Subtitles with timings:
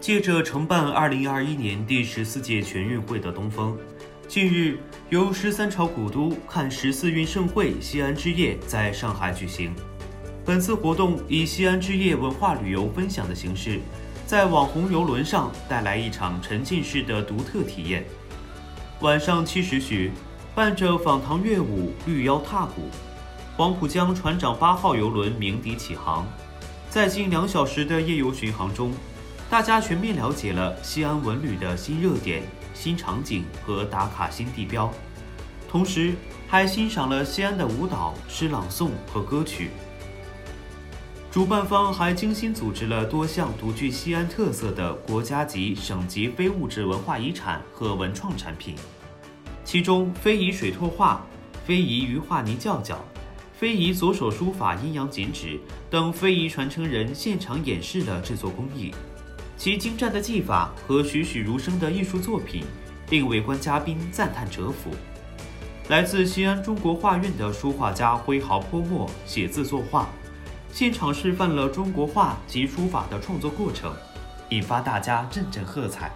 [0.00, 3.76] 借着承办2021年第十四届全运会的东风，
[4.26, 4.78] 近日
[5.10, 9.74] 由十三朝古都看十四运盛会西安之夜在上海举行。
[10.42, 13.78] 本次活动以西安之夜文化旅游分享的形式，
[14.26, 18.02] 在网红游轮上带来一场沉浸式的独特体验。
[19.00, 20.12] 晚上七时许，
[20.54, 22.88] 伴着访唐乐舞、绿腰踏鼓，
[23.54, 26.26] 黄浦江船长八号游轮鸣笛起航。
[26.88, 28.92] 在近两小时的夜游巡航中，
[29.50, 32.40] 大家全面了解了西安文旅的新热点、
[32.72, 34.88] 新场景和打卡新地标，
[35.68, 36.14] 同时
[36.46, 39.70] 还欣赏了西安的舞蹈、诗朗诵和歌曲。
[41.32, 48.76] 主办方还精心组织了多项独具西安特色的国家级、省级非物质文化遗产和文创产品，
[49.64, 51.26] 其中非遗水拓画、
[51.66, 53.04] 非遗鱼画泥教教。
[53.52, 58.90] 非遗左手书法阴阳剪纸等非遗传承人现场演示了制作工艺，
[59.60, 62.64] 其精湛的技法和栩栩如生的艺术作品
[63.10, 64.90] 令围观嘉宾赞叹折服。
[65.90, 70.08] 来自西安中国画院的书画家挥毫泼墨写字作画，
[70.72, 73.94] 现场示范了中国画及书法的创作过程，
[74.48, 76.10] 引发大家阵阵喝彩。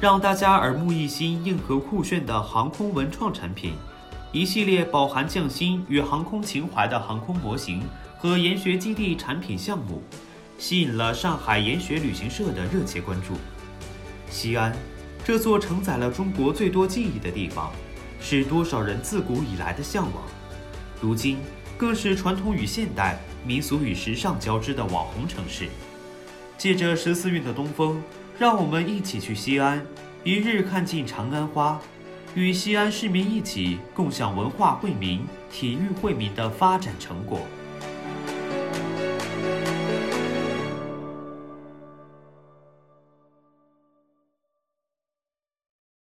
[0.00, 3.74] 让大家耳目一新、硬核酷炫的航空文创产品。
[4.32, 7.80] 一系列饱含匠心与航空情怀的航空模型
[8.18, 10.02] 和研学基地产品项目，
[10.58, 13.34] 吸引了上海研学旅行社的热切关注。
[14.28, 14.76] 西安，
[15.24, 17.72] 这座承载了中国最多记忆的地方，
[18.20, 20.24] 是多少人自古以来的向往，
[21.00, 21.38] 如今
[21.76, 25.68] 更是传统与现代、民俗与时尚交织的网红城市。
[26.58, 28.02] 借着十四运的东风，
[28.36, 29.86] 让我们一起去西安，
[30.24, 31.80] 一日看尽长安花。
[32.34, 37.40] 与西安市民一起共享文化惠民、体育惠民的发展成果。